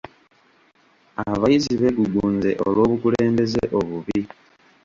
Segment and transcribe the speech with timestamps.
[1.31, 4.19] Abayizi beegugunze olw'obukulembeze obubi.